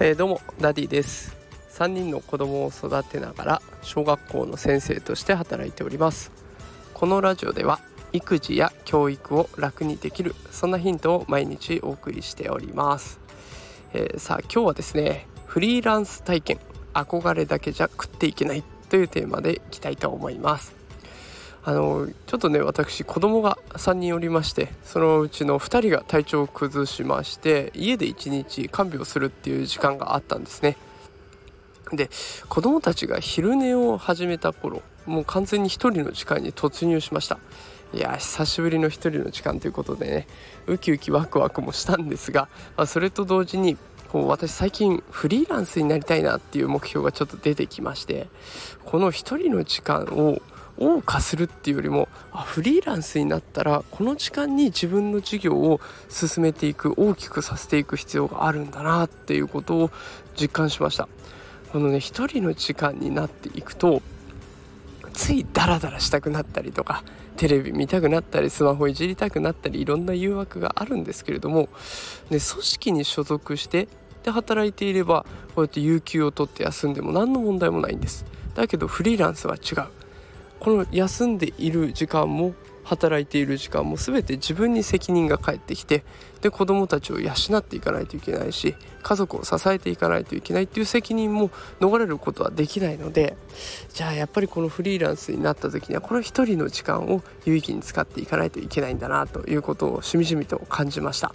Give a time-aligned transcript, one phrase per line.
[0.00, 1.36] えー、どうもダディです。
[1.70, 6.32] 3人の子供を育てながら小学校の先生として働いております。
[6.92, 7.80] このラジオでは
[8.12, 13.20] 育児や教育を楽にできるそんなヒントを毎日お送りしております、
[13.92, 16.60] えー、さあ今日はですねフリーランス体験
[16.94, 20.81] 憧れだけじゃ食っていけないというテーマでいきたいと思います。
[21.64, 30.76] あのちょっとね私子供が3人おりましてそのうちの2人が体調を崩しまして家で1日看病するっていう時間があったんですね。
[31.92, 32.10] で
[32.48, 37.38] 子供たちが昼寝を始めた頃もう完全に1人の時間に突入しました。
[37.94, 40.26] いや久しぶりの1人の時間ということでね
[40.66, 43.76] ウキウキワクワクもしたんですが、まあ、それと同時に
[44.08, 48.28] こう私最近フリーランスになりたいなっていう目標がちょっと出てきまして
[48.84, 50.40] この1人の時間を
[50.78, 59.90] 謳歌するっていうよりもあフリーランスになったらこの時間に自分の事業を進めていく大きくさせていく必要があるんだなっていうことを
[60.38, 61.08] 実感しました。
[61.72, 64.02] このね一人の時間になっていくと
[65.14, 67.02] ついダラダラしたくなったりとか
[67.36, 71.68] テレビ見たくなったりスマホいじりたくなったりいろんな誘惑があるんですけれども、ね、
[72.28, 73.88] 組織に所属して
[74.22, 78.24] で働いていればこうやって有給を取って休んでも何の問題もないんです。
[78.54, 80.01] だけどフリーランスは違う。
[80.62, 86.04] この休んでいる時間も働いている時間も全て自分に責任が返ってきて
[86.40, 93.36] で子どもたちを養っていかないといけないし家族を支えていかないといけないっていう責任も逃れることはできないので
[93.92, 101.34] じゃあやっぱりこのフリーランスになった時にはこの一人の時間を有意義に使っていかないといけないんだなということをしみじみと感じました。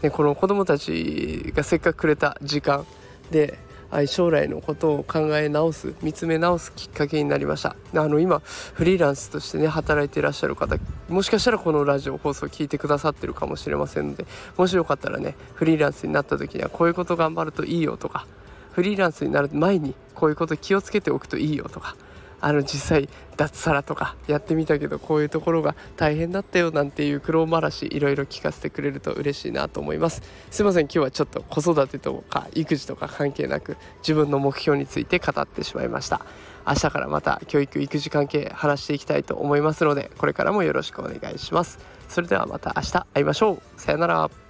[0.00, 2.86] でこの子どもたちがせっかくくれた時間
[3.32, 3.58] で
[4.06, 7.76] 将来のことを考え直す見つめ直すきっかけになりました。
[7.94, 10.76] あの今フリーランスとしてね働いていらっしゃる方
[11.08, 18.26] もしかしたらこのラジオ放送を聞いてくださってるかもしれませんのでもしよかったらねフリーランスになった時にはこういうこと頑張るといいよとか
[18.72, 21.96] フリーランスになる前にこういうこと気をつけておくといいよとか
[22.40, 30.22] あの実際脱サラとかやってみたけどこういうところが大変だったよなんていう苦労話いろいろ聞かせてくれると嬉しいなと思います。
[30.50, 36.24] すいません今日はちょっと子育てとか育児とか関係なく自分の目標について語ってしまいました。
[36.66, 41.78] 明日からまた教育育児関係話していきたいと思いますのでこれからもよろしくお願いします。
[42.08, 43.62] それではまた明日会いましょう。
[43.80, 44.49] さよなら。